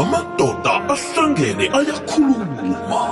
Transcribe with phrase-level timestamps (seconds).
[0.00, 3.04] amadoda ahlangene ayakhuluma.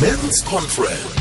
[0.00, 1.19] Men's conference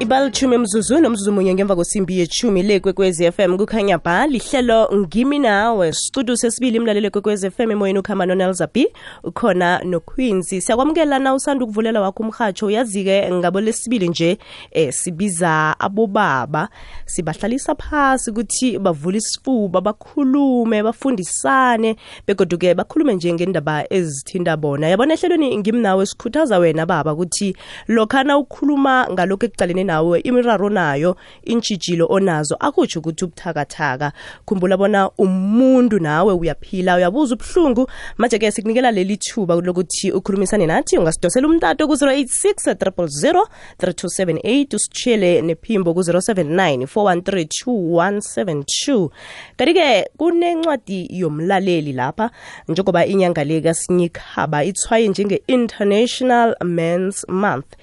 [0.00, 5.92] ibalitshumi mzuzu nomzuzu munye ngemva kwesimbi yechumi le kwekwez fm kukhanya ba lihlelo ngimi nawe
[5.92, 8.88] studio sesibili imlalelo kwekwez fm emoyeni ukhamba nonelzabi
[9.24, 14.38] ukhona noquinzi siyakwamukela na usanda ukuvulela wakho umhatsho uyazi-ke ngabo lesibili nje
[14.70, 16.68] eh, sibiza abobaba.
[17.06, 24.88] Sibahlalisa phasi ukuthi bavule isifuba bakhulume bafundisane begoduke bakhulume nje ngendaba ezithinta bona.
[24.88, 27.56] Yabona ehlelweni ngimi nawe sikhuthaza wena baba ukuthi
[27.88, 34.12] lokhana ukhuluma ngalokhu ekucalene nawe imiraro nayo intshijilo onazo akutsho ukuthi ubuthakathaka.
[34.46, 37.90] Khumbula bona umuntu nawe uyaphila uyabuza ubuhlungu.
[38.18, 43.46] Manje-ke sikunikela leli thuba lokuthi ukhulumisane nathi ungasidosela umtato ku-086 000
[43.78, 49.08] 3278 usitshele nephimbo ku-079 413
[49.56, 52.30] kanti-ke kunencwadi yomlaleli lapha
[52.68, 57.76] njengoba inyanga le kasinyikhaba ithwaye njenge-international mans month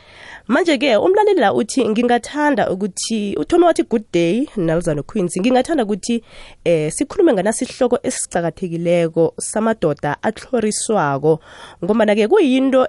[0.50, 6.24] manje-ke umlaleli la uthi ngingathanda ukuthi uthome wathi good day nalzano queens ngingathanda ukuthi
[6.66, 11.40] eh sikhulume nganasihloko esicakathekileko samadoda atlhoriswako
[11.84, 12.88] ngombana-ke kuyinto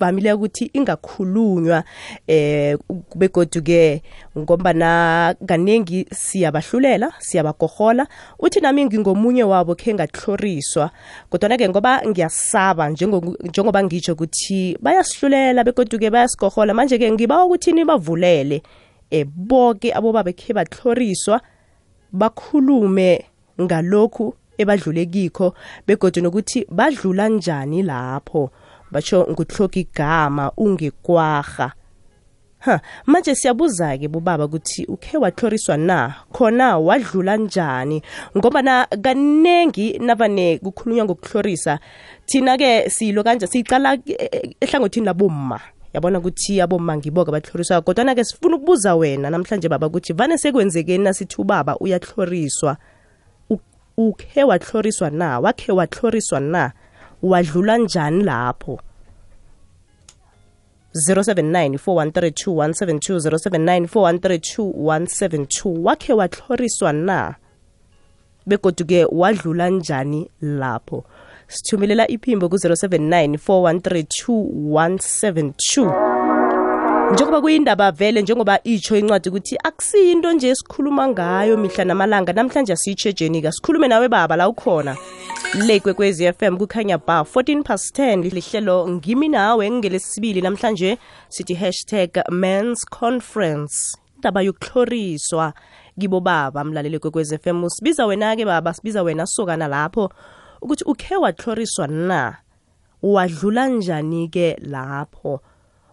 [0.00, 1.84] vamile ukuthi ingakhulunywa
[2.26, 2.78] eh
[3.14, 4.02] begodu ke
[4.38, 8.06] ngombana kaningi siyabahlulela siyabagohola
[8.38, 10.90] uthi nami ngingomunye wabo khe ngathloriswa
[11.30, 17.72] kodwa ke ngoba ngiyasaba njengoba ngitsho ukuthi bayasihlulela begodu ke bayasigohola manje ke ngiba ukuthi
[17.72, 18.62] nibavulele
[19.10, 21.40] eh bonke abobaba khe bathloriswa
[22.12, 23.24] bakhulume
[23.60, 25.54] ngalokhu ebadlule kikho
[25.86, 28.50] begodu nokuthi badlula njani lapho.
[28.90, 31.72] Batsho nguhloka igama ungekwaga.
[32.58, 36.14] Ha manje siyabuza-ke bobaba ukuthi ukhe watloriswa na?
[36.32, 38.02] Khona wadlula njani?
[38.36, 41.78] Ngoba na kanengi navane kukhulunywa ngokuhlorisa
[42.26, 43.98] thina-ke silo kanje siyicala
[44.60, 45.60] ehlangothini labomma.
[45.94, 51.40] Yabona ukuthi abomma ngiboke bathloriswa kodwana-ke sifuna ukubuza wena namhlanje baba ukuthi vane sekwenzekeni nasithi
[51.40, 52.76] ubaba uyatloriswa?
[53.96, 55.40] Ukhe watloriswa na?
[55.40, 56.72] Wakhe wathloriswa na
[57.22, 58.80] wadlula njani lapho?
[60.94, 67.34] 079 4132172 079 4132172 wakhe wathloriswa na?
[68.46, 71.04] Begoduke wadlula njani lapho?
[71.46, 76.07] Sithumelela iphimbo ku-079 4132172
[77.12, 83.08] njengoba kuyindaba vele njengoba itsho incwadi ukuthi akusiyinto nje esikhuluma ngayo mihla namalanga namhlanje asitsho
[83.08, 84.96] ejenika sikhulume nawe baba la ukhona.
[85.66, 90.98] Le kwekwezi FM kukhanya ba 14 past 10 lihlelo ngimi nawe ngelesibili namhlanje
[91.28, 93.96] sithi hashtag men's conference.
[94.16, 95.52] Indaba yokuhloriswa.
[96.00, 100.12] Kibo baba mlaleli kwekwezi FM usibiza wena-ke baba sibiza wena sokana lapho
[100.62, 102.36] ukuthi ukhe wahloriswa na?
[103.02, 105.40] Wadlula njani-ke lapho?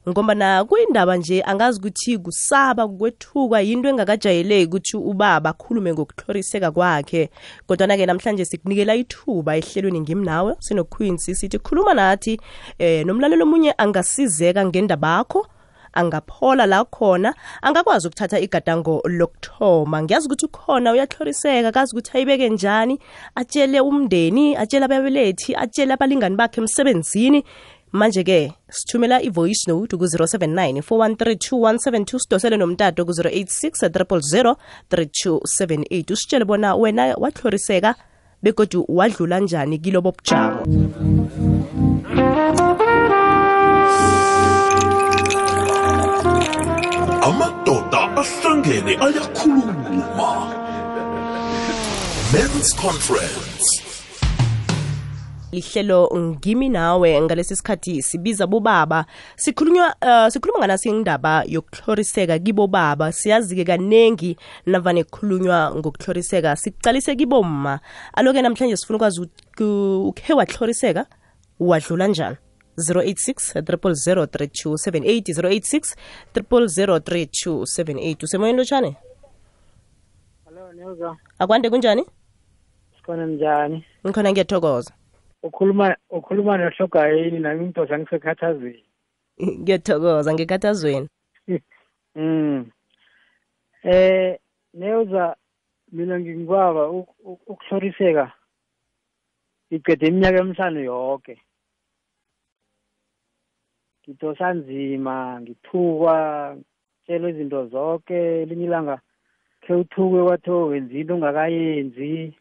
[0.09, 7.29] Ngombana kuyindaba nje angazi ukuthi kusaba kwethuka yinto engakajayeleki ukuthi ubaba akhulume ngokuhloriseka kwakhe.
[7.67, 12.39] Kodwana-ke namhlanje sikunikela ithuba ehlelweni ngimnawe sinoqueens sithi khuluma nathi
[12.79, 15.47] eh nomlalelo omunye angasizeka ngendabakho
[15.95, 20.03] angaphola la khona angakwazi ukuthatha igadango lokuthoma.
[20.03, 22.99] Ngiyazi ukuthi ukhona uyahloriseka kazi ukuthi ayibeke njani
[23.35, 27.43] atshele umndeni atshele ababelethi atshele abalingani bakhe emsebenzini.
[27.91, 34.55] Manje-ke sithumela i-voice note ku-079 4132172 sidosele nomtato ku-086 000
[34.89, 37.95] 3278 usitshele bona wena wahloriseka
[38.43, 40.59] begodu wadlula njani kilobo bujamo.
[47.27, 50.31] Amadoda ahlangene ayakhuluma.
[52.33, 53.84] Men's conference
[55.55, 59.05] lihlelo ngimi nawe ngalesi sikhathi sibiza bobaba.
[59.35, 67.79] Sikhulunywa uh, sikhuluma nganasi indaba yokuhloriseka kibobaba siyazi-ke kanengi navane kukhulunywa ngokuhloriseka sikucalise kibomma
[68.13, 69.29] aloke namhlanje sifuna ukwazi
[70.09, 71.05] ukhe wahloriseka
[71.59, 72.37] wadlula njani?
[72.77, 75.95] 086 000 3278 086
[76.35, 78.95] 3278 usemoyeni lotshane?
[81.39, 82.05] Akwande kunjani?
[82.97, 83.85] Sikhona njani?
[84.05, 84.91] ngikhona ngiyathokoza
[85.47, 88.83] Ukhuluma ukhuluma nohlogayini nami ngidosa ngisekhathazweni.
[89.61, 91.09] ngiyathokoza ngekhathazweni
[92.15, 92.71] Mm.
[93.83, 94.39] Eh
[94.73, 95.35] Nelza
[95.91, 96.83] mina ngingibaba
[97.51, 98.31] ukuhloriseka
[99.75, 101.35] iqede iminyaka emihlanu yonke.
[104.01, 106.15] Ngidosa nzima, ngithukwa,
[107.03, 108.95] tshelo izinto zonke elinye ilanga
[109.63, 112.33] khe uthuke kwathiwa wenza into ungakayenzi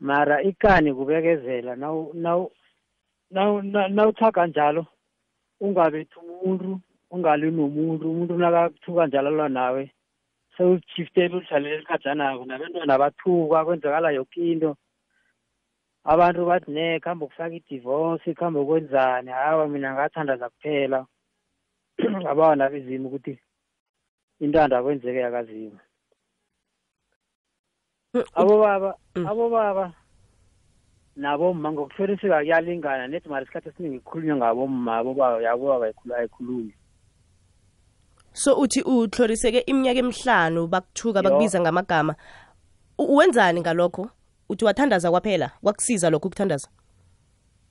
[0.00, 1.76] mara ikani kubekezela
[3.96, 4.86] nawuthaga njalo
[5.60, 6.80] ungabethi umuntu
[7.10, 9.82] ungali nomuntu umuntu nakathuka njalo lwa nawe
[10.58, 14.70] sewushiftele ulidlalele elikhajanako nabentwana bathuka kwenzakala yoke into.
[16.04, 19.30] Abantu bathi ne kuhambe ukufaka idivorce kuhambe ukwenzani?
[19.30, 21.06] Hawa mina ngathandaza kuphela.
[22.22, 23.34] Ngabawa nabezima ukuthi
[24.40, 25.80] intando akwenzeke yakazima
[28.34, 28.94] abobaba
[29.26, 29.92] abobaba
[31.16, 35.86] nabomma ngokuhloliseka kuyalingana nethi mara isikhathi esiningi kukhulunywa ngabomma abobaba yabobaba
[36.18, 36.74] ayikhulunywa.
[38.32, 42.14] So uthi uhloriseke iminyaka emihlanu bakuthuka bakubiza ngamagama.
[42.98, 44.10] Wenzani ngalokho?
[44.48, 45.50] Uthi wathandaza kwaphela?
[45.62, 46.68] Kwakusiza lokho ukuthandaza?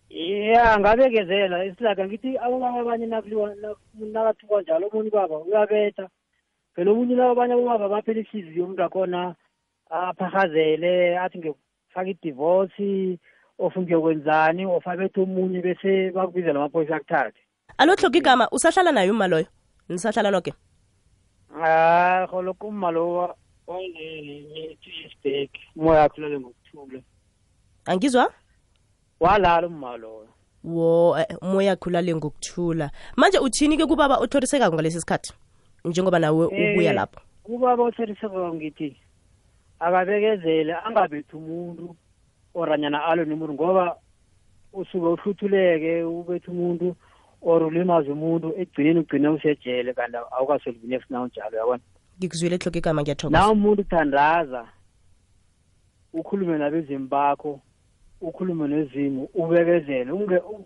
[0.09, 1.65] Ya ngabekezela.
[1.65, 6.09] Isilaga ngithi abobaba abanye nakathukwa njalo omunye baba uyabetha.
[6.75, 9.35] Phela omunye abanye abobaba baphela ihliziyo umuntu akhona
[9.89, 13.19] aphahazele athi ngiyokufaka idivorce
[13.59, 17.39] of ngiyokwenzani of abethe omunye bese bakubizela amaphoyisa akuthathe.
[17.77, 19.45] Alo hloka igama usahlala naye uma loyo?
[19.89, 20.53] Nisahlala noke?
[21.63, 23.35] Ah holoko uma lo
[23.67, 27.01] one-tuesbag umoya akhulele ngokuthula.
[27.85, 28.33] Angizwa?
[29.19, 30.27] Walala uma loyo
[30.63, 32.91] wo umoya akhulale ngokuthula.
[33.15, 35.33] Manje uthini-ke kubaba othorisekako ngalesi sikhathi?
[35.85, 37.21] Njengoba nawe ubuya lapho.
[37.43, 38.97] kubaba othorisekako ngithi
[39.79, 41.95] akabekezele angabethi umuntu
[42.53, 43.95] oranyana alo nomuntu ngoba
[44.73, 46.95] usuke uhluthuleke ubethe umuntu
[47.41, 51.83] or ulimaze umuntu ekugcineni ugcine usejele kanti awukasolivini efuna unjalo yabona
[52.17, 53.39] ngikuzwile ehloka igama ngiyathokoza.
[53.39, 54.67] Na umuntu uthandaza
[56.13, 57.59] ukhulume nabezimu bakho
[58.21, 60.11] ukhulume nezimu ubekezele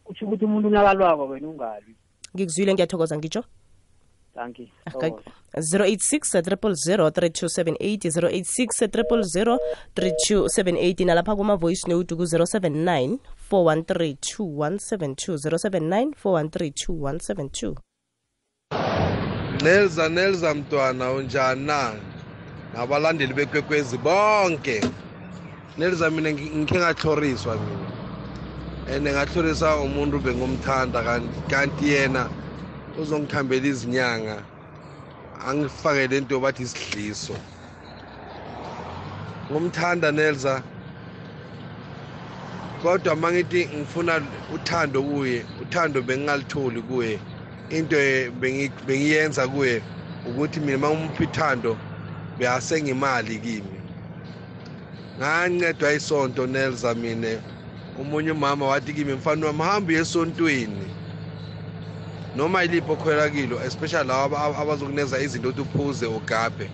[0.09, 1.93] utsho ukuthi umuntu unakalwako wena ungalwi.
[2.35, 3.43] Ngikuzwile ngiyathokoza ngitsho
[4.33, 4.67] thank you.
[5.53, 13.17] 086 000 3278 086 3278 nalapha kuma-voice note ku-079
[13.51, 17.75] 413 2172 079 413 2172
[19.63, 21.93] nelza nelza mntwana unjani na?
[22.73, 24.81] Nabalandeli bekwekwezi bonke.
[25.77, 27.91] Nelza mina ngikhe ngahloriswa mina.
[28.95, 32.29] And ngatlhorisa umuntu bengumthanda kanti yena
[32.97, 34.45] uzongithambela izinyanga
[35.47, 37.35] angifakele into bathi isidliso.
[39.51, 40.63] Ngumthanda nelza.
[42.81, 47.19] Kodwa mangithi ngifuna uthando kuye uthando bengingalitholi kuye.
[47.69, 47.97] Into
[48.85, 49.83] bengiyenza kuye
[50.25, 51.77] ukuthi mina mangimupha ithando
[52.37, 53.79] beyasengimali kimi.
[55.19, 57.41] Ngancedwa isonto nelza mine
[57.99, 61.00] omunye umama wathi kimi mfana wami hambe esontweni.
[62.33, 66.71] Noma ilipho okhwela kilo especially labo abazokuneza izinto ukuthi uphuze ugabhe.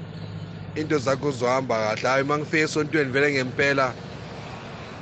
[0.76, 2.10] Into zakho zohamba kahle.
[2.10, 3.96] Hayi uma ngifike esontweni vele ngempela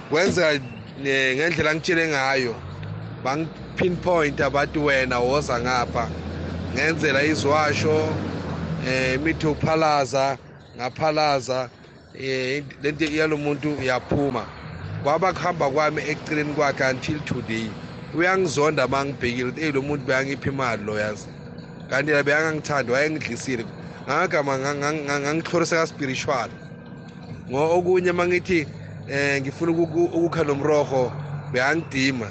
[0.10, 0.60] kwenzeka
[1.00, 2.64] ngendlela ngitshele ngayo
[3.24, 6.12] bangipinpoint abathi wena woza ngapha.
[6.74, 8.20] Ngenzela izwasho
[8.78, 10.40] eh mithi uphalaza
[10.78, 11.72] ngaphalaza
[12.14, 14.50] eh lento yalo muntu iyaphuma
[15.02, 17.76] kwaba kuhamba kwami eceleni kwakhe until today.
[18.18, 21.28] Uyangizonda mangibhekile ukuthi lo muntu beyangipha imali lo yazi
[21.90, 23.66] kanti la beyangangithanda wayengidlisile
[24.08, 26.50] ngagama ngangihlorise ka spiritual
[27.50, 28.68] ngo okunye mangithi
[29.08, 31.12] eh ngifuna ukukha nomroho
[31.54, 32.28] beyangidima.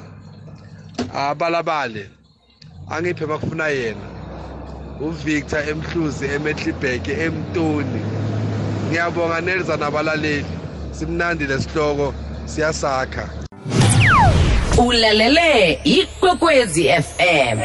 [1.15, 2.11] Abalabale
[2.91, 4.09] angiphe bakufuna yena.
[5.01, 8.03] uVictor emhluzi emetlibheke emtoni.
[8.89, 10.47] Ngiyabonga nelza nabalaleli
[10.91, 12.15] simnandi lesihloko
[12.47, 13.44] siyasakha.
[14.79, 17.59] Ulalele ikwekwezi fm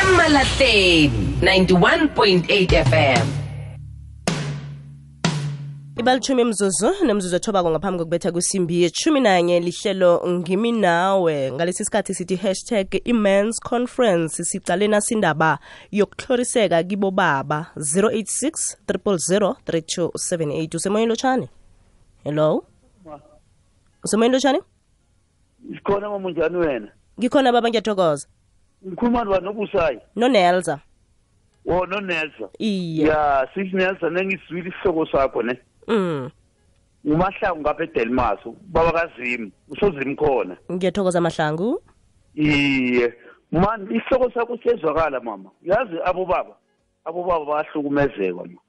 [0.00, 3.28] emalahleni 91.8 fm
[5.98, 11.52] ibalitshumi mzuzu nemzuzu ethobako ngaphambi kokubetha kwisimbi yeshumi nanye lihlelo ngimi nawe.
[11.52, 15.58] Ngalesi sikhathi sithi hashtag imans conference sicalena sindaba
[15.90, 17.66] yokuhloriseka kibo baba.
[17.76, 21.48] 086 000 3278 usemoyeni lotshani
[22.24, 22.64] hello?
[24.04, 24.60] Usemoyeni lotshani
[25.72, 26.88] sikhona mama njani wena.
[27.18, 28.28] Ngikhona baba ngiyathokoza.
[28.86, 30.80] Ngikhuluma nobani nobusayi nonelza
[31.64, 33.06] wo nonelsa iye.
[33.06, 35.58] Ya sis nelsa nengisizwile isihloko sakho ne?
[35.88, 36.30] Mm.
[37.06, 40.56] Ngumahlangu ngapha edelmaso baba kazimu usozimi khona.
[40.72, 41.82] Ngiyathokoza mahlangu.
[42.34, 43.14] Iye.
[43.52, 45.50] Man isihloko sakho siyezwakala mama.
[45.62, 46.56] Yazi abobaba
[47.04, 48.60] abobaba bayahlukumezeka ma.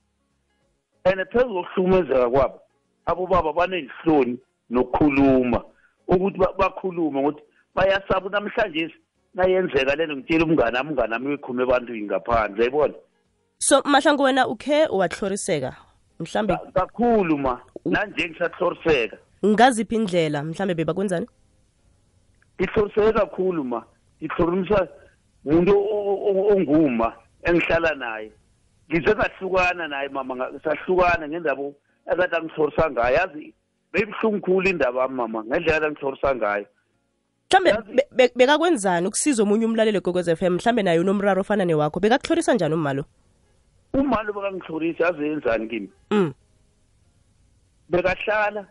[1.05, 2.59] And phezu kokuhlukumezeka kwabo
[3.05, 4.37] abobaba banenhloni
[4.69, 5.63] nokukhuluma.
[6.07, 7.41] Ukuthi bakhulume ukuthi
[7.75, 8.93] bayasaba namhlanje
[9.33, 12.93] nayenzeka lento ngitshela umngane ami umngane ami uyikhulume ebantwini ngaphandle yayibona
[13.57, 15.75] so mahlangu wena ukhe wahloriseka
[16.19, 21.27] mhlambe Ka- kakhulu ma nanje ngisahloriseka ngaziphi indlela mhlambe bebakwenzani?
[22.59, 23.83] Ngihloriseke kakhulu ma
[24.21, 24.87] ngihloriswa
[25.45, 25.73] umuntu
[26.53, 28.31] onguma engihlala naye.
[28.89, 31.63] Ngize ngahlukana naye mama sahlukana ngendaba
[32.11, 33.15] ekade angihlorisa ngayo.
[33.15, 33.53] Yazi
[33.95, 36.65] beyibuhlungu khulu indaba yami mama ngendlela ekade angihlorisa ngayo.
[37.49, 40.53] Mhlambe Yazi- be- be- bekakwenzani ukusiza omunye umlaleli gokwez f m?
[40.59, 41.99] Mhlambe naye unomraro ofana newakho.
[41.99, 43.05] Bekakuhlorisa njani umalo
[43.93, 45.89] umali bekangihlorisa yazi yenzani kimi?
[46.11, 46.33] Mm.
[47.89, 48.65] bekahlala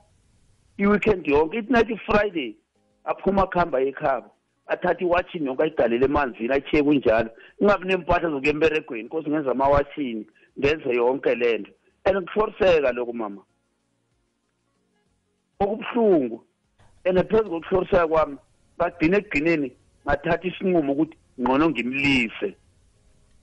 [0.78, 2.54] i-weekend yonke ithi nathi friday
[3.04, 4.30] aphuma akuhamba ekhaba
[4.66, 7.30] athathe iwatshini yonke ayigalele emanzini ayichiye kunjalo.
[7.60, 10.26] Ingabi nempahla zokuya emberegweni kosi ngenza amawatshini
[10.58, 11.70] ngenze yonke le nto
[12.06, 13.42] and kuhloriseka lokho mama.
[15.64, 16.40] Okubuhlungu.
[17.04, 18.36] And phezu kokuhloriseka kwami
[18.78, 19.72] bagcine ekugcineni
[20.06, 22.56] ngathatha isinqumo ukuthi ngcono ngimlise.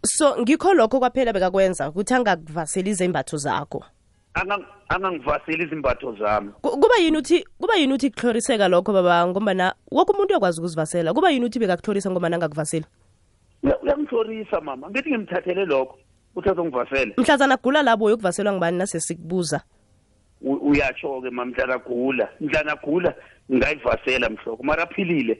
[0.05, 3.83] So ngikho lokho kwaphela bekakwenza ukuthi angakuvaseli izembatho zakho?
[4.89, 6.51] Angangivaseli izimbatho zami.
[6.61, 9.27] Kuba yini uthi kuba yini uthi kuhloriseka lokho baba?
[9.27, 11.13] Ngombana woke umuntu uyakwazi ukuzivasela.
[11.13, 12.85] Kuba yini uthi bekakuhlorisa ngombana angakuvaseli?
[13.63, 14.89] Uyangihlorisa mama.
[14.89, 15.97] Ngithi ngimthathele lokho
[16.31, 19.61] ukuthi azongivasele mhlazana gula labo yokuvaselwa ngibani nasesikubuza
[20.41, 23.15] uyatsho-ke ma mhlana gula mhlana gula
[23.51, 25.37] ngayivasela mhloko mara aphilile.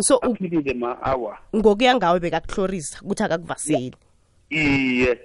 [0.00, 1.38] So aphilile ma awa.
[1.56, 3.96] Ngokuya ngawe bekakuhlorisa ukuthi akakuvaseli.
[4.50, 5.18] Iye.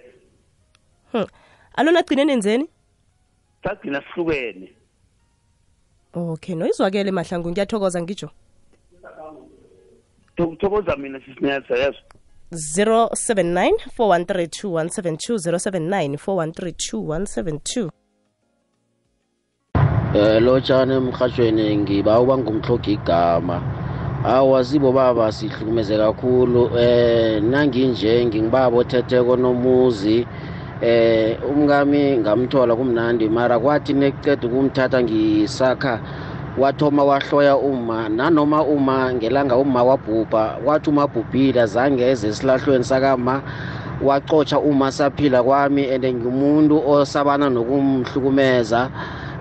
[1.12, 1.28] Hmm.
[1.76, 2.70] alona gcine nenzeni?
[3.64, 4.70] Sagcina sihlukene.
[6.14, 8.30] Okay noyizwakele mahlangu ngiyathokoza ngijo
[10.36, 12.00] thokoza mina sisinyaza yazo
[12.52, 17.90] 079 4132172 079 4132172
[20.16, 23.58] Eh lotshani emhathweni ngiba uba ngumhlogi igama.
[24.24, 30.18] Awa zibo baba sihlukumeze kakhulu eh nanginje ngingibaba othetheko nomuzi.
[30.82, 36.00] Eh umkami ngamthola kumnandi mara kwathi neceda ukumthatha ngisakha
[36.58, 43.42] wathoma wahloya uma nanoma uma ngelanga uma wabhubha wathi uma bhubhile azange eze esilahlweni sakama
[44.02, 48.90] wacotsha uma saphila kwami and ngimuntu osabana nokumhlukumeza.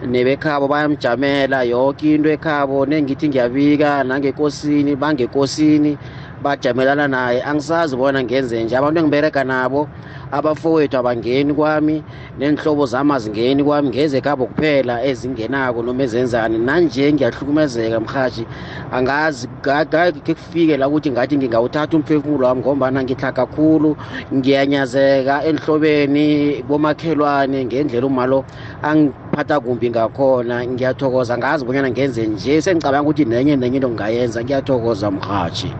[0.07, 5.99] Nebekhabo bayamjamela yonke into ekhabo nengithi ngiyabika nangekosini bangekosini
[6.45, 8.77] bajamelana naye angisazi bona ngenze nje.
[8.77, 9.89] Abantu engibereka nabo
[10.31, 12.05] abafowethu abangeni kwami
[12.39, 16.59] nenhlobo zami azingeni kwami ngeze khabo kuphela ezingenako noma ezenzani.
[16.59, 18.47] Nanje ngiyahlukumezeka mhathi
[18.93, 23.97] angazi ngake kufike la ukuthi ngathi ngingawuthatha umphefumulo wami ngombana ngihla kakhulu
[24.35, 28.45] ngiyanyazeka enhlobeni bomakhelwane ngendlela umalo
[28.83, 30.67] angiphatha kumbi ngakhona.
[30.67, 32.61] Ngiyathokoza ngazi bonyana ngenze nje.
[32.63, 34.45] Sengicabanga ukuthi nenye nenye into ngingayenza.
[34.45, 35.73] Ngiyathokoza mhathi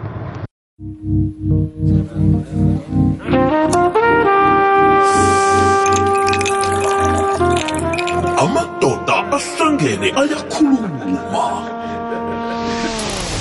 [8.43, 11.47] amadoda ahlangene ayakhuluma.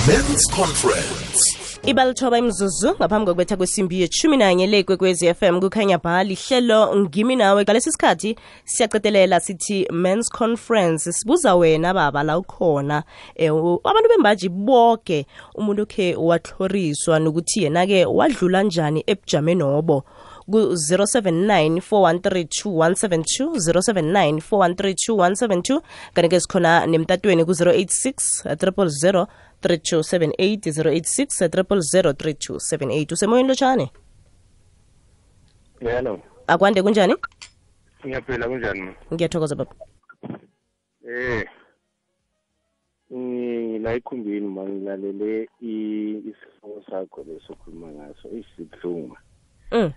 [0.05, 6.95] Men's conference ibalithoba imzuzu ngaphambi kokubetha kwesimbi yeshumi nanye le kwekwezi FM kukhanya bha lihlelo
[6.95, 8.35] ngimi nawe ngalesi sikhathi
[8.65, 11.11] siyacetelela sithi men's conference.
[11.11, 13.03] Sibuza wena baba la ukhona.
[13.39, 15.25] Um abantu bembaji boke
[15.55, 20.03] umuntu okhe watloriswa nokuthi yena-ke wadlula njani ebujameni obo?
[20.51, 25.81] Ku-079 4132172 079 4132172
[26.13, 29.27] kanti-ke sikhona nemtatweni ku-086 000
[29.63, 33.91] 3278 086 3278 usemoyeni lotshane?
[35.81, 37.15] Yelo akwande kunjani?
[38.05, 39.75] Ngiyaphila kunjani ma ngiyathokoza baba.
[41.07, 41.45] Eh
[43.81, 49.17] la ikhumbini ma ngilalele i- isihloko sakho lesokhuluma ngaso isibuhlungu ma
[49.71, 49.91] mm.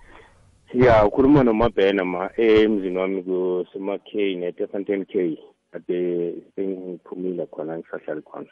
[0.74, 5.38] ya ukhuluma nomabhena ma emzini wami kusema-k ne-tefanten k
[5.72, 8.50] ade sengiphumile khona ngisahlali khona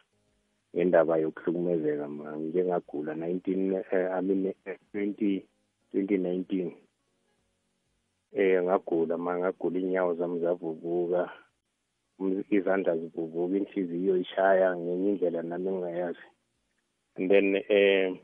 [0.75, 5.47] ngendaba yokuhlukumezeka ma ngengagula 19 eh, I mean eh, 20
[5.95, 6.75] 2019
[8.35, 11.31] eh ngagula ma ngagula inyawo zami zavuvuka
[12.19, 16.27] um- izandla zivuvuka inhliziyo ishaya ngenye indlela nami engingayazi.
[17.17, 18.19] And then eh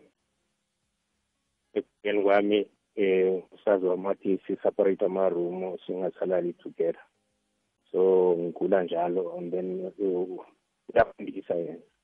[1.74, 2.58] ekugeni kwami
[2.96, 6.98] eh usazi wamathi si-separate ama-room singasalali together.
[7.92, 10.42] So ngigula njalo and then uh,
[10.90, 11.78] uyafundisa yena.
[11.78, 11.99] and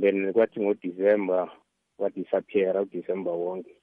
[0.00, 1.50] then kwathi ngodisemba
[1.98, 3.76] wadisappeara udisemba wonke.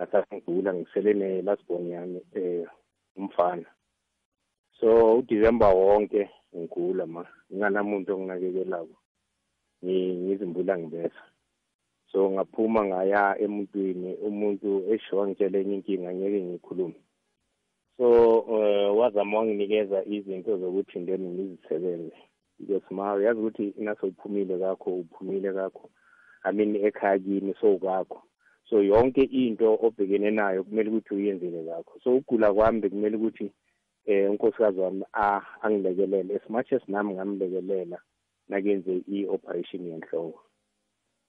[0.00, 2.66] Ngasasengigula ngisele ne-lastborn yami eh
[3.16, 3.66] umfana.
[4.80, 7.26] So udisemba wonke ngigula ma.
[7.52, 8.96] Nginganamuntu onginakekelako.
[9.84, 11.22] Ngi- ngizimbula ngibesa.
[12.12, 17.00] So ngaphuma ngaya emuntwini umuntu esho wangitshela enye inkinga ngeke ngikhulume.
[17.96, 22.16] So uh, wazama wanginikeza izinto zokuthi ndeni ngizisebenze
[22.58, 25.90] because ma uyazi ukuthi nasowuphumile kakho uphumile kakho.
[26.44, 28.22] I mean ekhaya kini sowukwakho
[28.70, 32.00] so yonke into obhekene nayo kumele ukuthi uyenzele kakho.
[32.04, 33.52] So ukugula kwami bekumele ukuthi
[34.06, 36.34] eh unkosikazi wami a- angilekelele.
[36.36, 37.98] As much as nami ngamlekelela
[38.48, 40.40] nakenze i-operation yenhloko.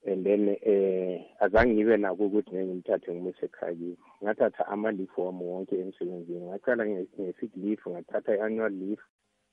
[0.06, 3.98] And then eh azange ngibe nako ukuthi ngeke ngimthathe ngimuse ekhaya kimi.
[4.24, 6.46] Ngathatha ama-leave wami wonke emsebenzini.
[6.46, 9.02] Ngaqala nge- nge-sick leave ngathatha i-annual leave.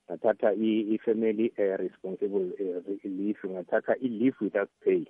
[0.07, 3.39] Ngathatha i-family uh, responsible uh, leave.
[3.45, 5.07] Ngathatha i-leave without pay.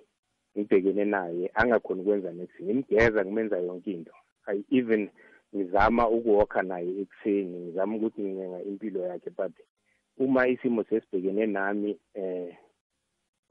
[0.57, 4.11] Ngibhekene naye angakhoni ukwenza next ngimgeza ngimenza yonke into.
[4.47, 5.09] I even
[5.55, 9.53] ngizama ukuwokha naye ekuseni ngizama ukuthi ngingenga impilo yakhe but
[10.17, 12.57] uma isimo sesibhekene nami eh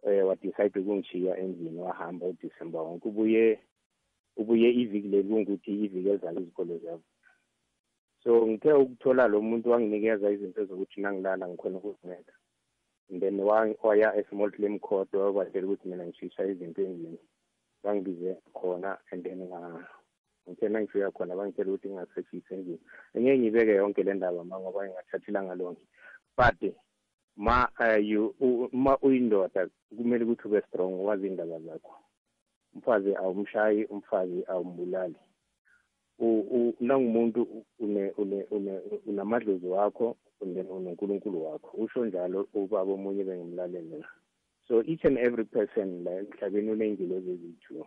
[0.03, 3.09] eh wadecide ukungishiya endlini wahamba uDisemba wonke.
[3.09, 3.59] Ubuye
[4.37, 7.03] ubuye iviki leli kungukuthi iviki ezala izikole zabo
[8.25, 12.33] so ngithe ukuthola lo muntu wanginikeza izinto zokuthi nangilala ngikhona ukuzinceda
[13.11, 17.19] and then wa- waya e-small claim court wabatshela ukuthi mina ngishisa izinto endlini
[17.83, 19.87] bangibize khona and then nga-
[20.49, 22.81] ngithe nangifika khona bangitshela ukuthi ngingaseshise endlini.
[23.15, 25.83] Engeke ngibeke yonke le ndaba ma ngoba ngingathathilanga lonke.
[26.37, 26.75] But
[27.37, 31.95] ma uh, you u- ma uyindoda kumele ukuthi ube strong wazi indaba zakho.
[32.75, 35.15] Umfazi awumshayi umfazi awumbulali.
[35.15, 35.34] U- u-
[36.81, 37.65] nangumuntu
[39.07, 41.77] unamadlozi wakho unonkulunkulu wakho.
[41.77, 44.09] Usho njalo ubaba omunye bengimlalela
[44.69, 47.87] so each and every person la emhlabeni uney'ngilozi eziyi-two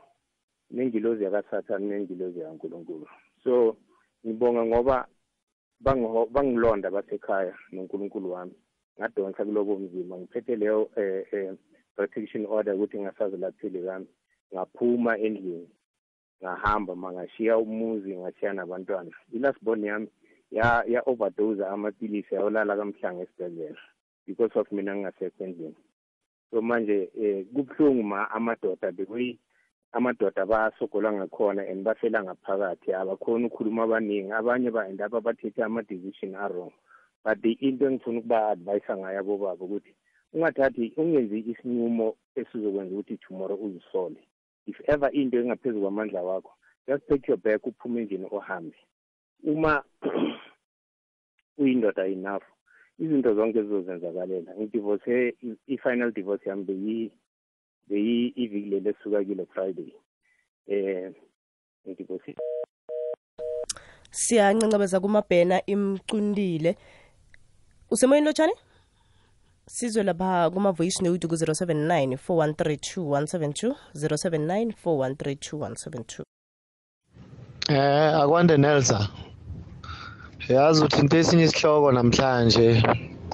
[0.72, 3.07] nengilozi yakasathane nengilozi yakankulunkulu.
[3.43, 3.77] So
[4.25, 5.07] ngibonga ngoba
[6.34, 8.55] bangilonda basekhaya nonkulunkulu wami.
[9.00, 11.53] Ngadonsa kulobo buzima ngiphethe leyo eh,
[11.96, 14.07] protection order ukuthi ngasazilaphile kami
[14.53, 15.69] ngaphuma endlini.
[16.41, 19.12] Ngahamba mangashiya umuzi ngashiya nabantwana.
[19.34, 20.08] Ilasibone yami
[20.51, 23.81] ya ya overdose amaphilisi yawolala kamhlanga esibhedlela
[24.25, 25.75] because of mina ngingasekho endlini
[26.51, 29.40] so manje eh kubuhlungu ma amadoda bekuyi
[29.92, 32.94] amadoda basogola ngakhona and bafela ngaphakathi.
[32.94, 34.31] Abakhona ukukhuluma abaningi.
[34.31, 36.72] Abanye ba-end up bathethe ama-decision a-wrong.
[37.24, 39.94] But into engifuna ukuba-advise ngayo abobaba ukuthi
[40.33, 44.22] ungathathi ungenzi isinqumo esizokwenza ukuthi tomorrow uzisole.
[44.68, 46.51] If ever into engaphezu kwamandla wakho
[46.88, 48.77] just take your back uphume endlini ohambe
[49.44, 49.84] uma
[51.58, 52.44] uyindoda enough
[53.00, 55.36] izinto zonke zizozenzakalela ngidivorce
[55.68, 57.12] i-final divorce yami beyi
[57.88, 59.94] beyi iviki leli esuka kile friday.
[60.68, 61.14] Eh
[61.88, 62.36] ngidivorce.
[64.12, 66.75] Siyancancabeza kumabhena imcundile
[67.92, 68.53] usemoyeni lotshani
[69.68, 76.24] sizwe lapha kuma-voice note ku-079 413 079 413
[77.70, 79.10] Eh akwande Nelsa.
[80.50, 82.84] Yazi uthi into esinye isihloko namhlanje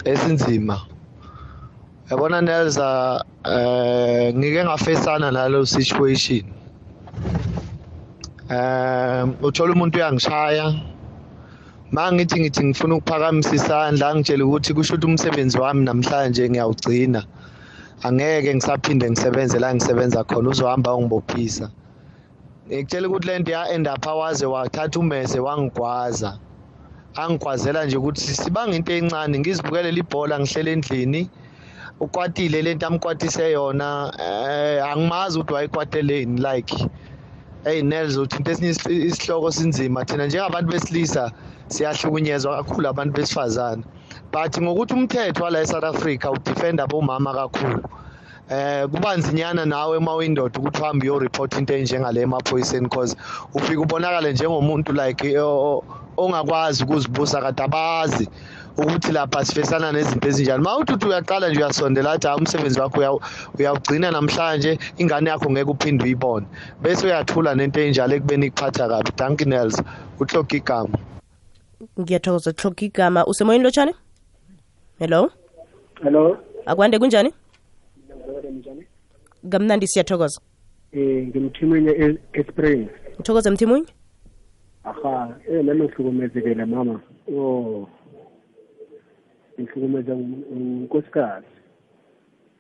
[0.06, 0.82] esinzima.
[2.10, 6.44] Yabona Nelsa eh ngike ngafesana nalo situation.
[8.50, 10.74] Eh uthola umuntu uyangishaya.
[11.92, 17.22] Mangithi ngithi ngifuna ukuphakamisa isandla ngitshela ukuthi kusho ukuthi umsebenzi wami namhlanje ngiyawugcina.
[18.04, 21.70] Angeke ngisaphinde ngisebenze la ngisebenza khona uzohamba ungibophisa.
[22.68, 26.40] ngikutshela ukuthi lento ya end up waze wathatha umese wangigwaza
[27.16, 31.30] angigwazela nje ukuthi sibanga into encane ngizibukele libhola ngihlele endlini
[32.00, 36.74] ukwatile lento amkwatise yona eh angimazi ukuthi wayikwateleni like
[37.64, 41.32] hey Nels uthi into esinye isi- isihloko sinzima thina njengabantu besilisa
[41.68, 43.84] siyahlukunyezwa kakhulu abantu besifazane.
[44.32, 47.84] But ngokuthi umthetho wala eSouth Africa udefenda bomama kakhulu
[48.50, 53.16] eh kuba nzinyana nawe uma uyindoda ukuthi uhambe uyoreport into enjengale emaphoyiseni cause
[53.54, 55.84] ufika ubonakale njengomuntu like eh, o-
[56.18, 58.30] ongakwazi ukuzibusa kade abazi
[58.78, 60.64] ukuthi lapha sifesana nezinto ezinjani.
[60.64, 63.22] Ma uthi uthi uyaqala nje uyasondela athi hayi umsebenzi wakho uyawu-
[63.60, 66.46] uyawugcina namhlanje ingane yakho ngeke uphinde uyibone.
[66.82, 69.12] Bese uyathula nento enjalo ekubeni ikuphatha kabi.
[69.18, 69.82] Danki nels
[70.20, 70.98] uhloga igama.
[72.00, 73.94] Ngiyathokoza hloka igama usemoyeni lotshani
[75.00, 75.32] hello?
[76.04, 76.38] Hello?
[76.66, 77.34] Akwande kunjani?
[79.50, 80.42] Kamnandi siyathokoza.
[80.94, 82.20] Um ngimthimunye espring.
[82.34, 83.86] Esprings uthokoze mthimunye
[84.84, 87.00] aha eh nami ngihlukumezekele mama.
[87.38, 87.88] O
[89.60, 91.48] ngihlukumeza unkosikazi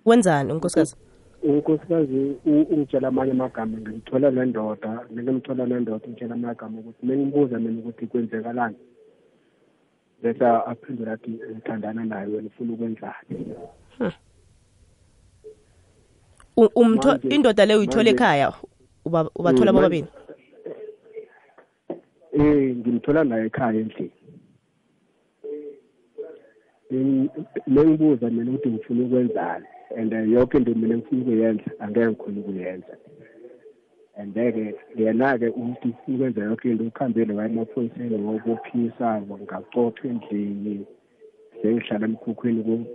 [0.05, 0.95] wenzani unkosikazi?
[1.43, 7.79] Unkosikazi ungitshela amanye amagama ngimthola le ndoda ngimthola le ndoda ngitshela amagama ukuthi mengibuza mina
[7.79, 8.75] ukuthi kwenzekalani
[10.23, 13.35] bese aphendula athi ngithandana naye wena ufuna ukwenzani?
[17.29, 18.53] Indoda leyo uyithola ekhaya?
[19.05, 20.07] Uba- ubathola bobabini?
[20.07, 20.33] bobabili
[22.33, 24.11] eh ngimthola naye ekhaya endlini.
[26.91, 27.29] Eng-
[27.67, 29.65] mengibuza mina ukuthi ngifuna ukwenzani
[29.97, 32.93] and eh, yonke into mina ngifuna ukuyenza angeke ngikhona ukuyenza
[34.17, 40.85] and-ke yena-ke ukuthi ufuna ukwenza yonke into ukhambile waye emaphoyiseni ngokuphisa ngacothwa endlini
[41.61, 42.85] sengihlala emkhukhwini ku-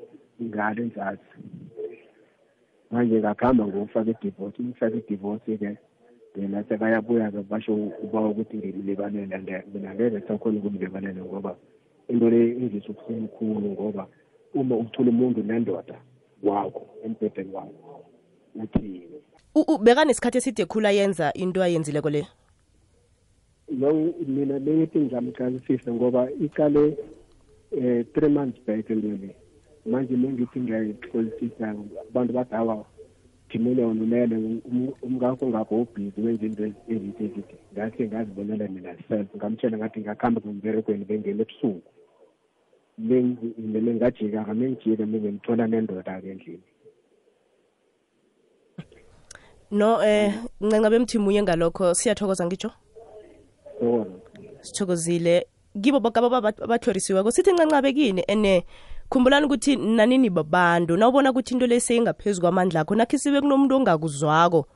[0.42, 1.34] ngale enzansi
[2.90, 5.76] manje ngakuhamba ngofaka idivorce ngifaka idivorce-ke
[6.36, 11.56] yena sekayabuya-ke basho uba ukuthi ngimlibalele and mina ngeke sakhona ukumlibalela ngoba
[12.08, 14.06] into le ingisa ubusemkhulu ngoba
[14.54, 15.98] uma uthola umuntu nendoda
[16.42, 18.04] wakho embhedeni wakho
[18.54, 19.00] uthini?
[19.04, 22.26] U- u- bekanesikhathi eside khulu ayenza into ayenzileko le?
[23.70, 23.92] No
[24.26, 26.96] mina bengithi ngizamqalisisa ngoba iqale
[27.72, 29.36] eh three months back ndole
[29.86, 31.74] manje mengithi ngiyayihlolisisa
[32.08, 32.84] abantu badawa
[33.48, 39.28] thimele wona ulele um- umngakho ngakho ubhizi wenza into ezithi ezithi ngathi ngazibonela mina self
[39.36, 41.90] ngamtshela ngathi ngakuhamba ngimberegweni bengena ebusuku.
[42.98, 46.66] Mina ngajika-ke mengijika mengimthola nendoda-ke endlini.
[49.70, 52.70] No eh ncanca bemthimunye ngalokho siyathokoza ngitsho?
[54.62, 55.46] Sithokozile.
[55.82, 58.24] Kibo boke abatlhorisiweko sithi ncancabe kini?
[58.26, 58.64] Ene
[59.10, 64.66] khumbulani ukuthi nanini babantu nawubona ukuthi into le seyingaphezu kwamandla akho nakhe sibe kunomuntu ongakuzwako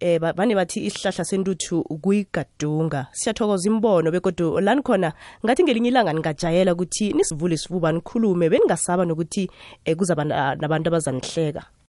[0.00, 5.12] eh ba- vane bathi isihlahla sentuthu kuyigadunga siyathokoza imbono begodu lani khona
[5.44, 9.50] ngathi ngelinye ilanga ningajayela ukuthi nisivule isifuba nikhulume beningasaba nokuthi
[9.84, 11.62] eh, kuzaba na- nabantu abazanihleka.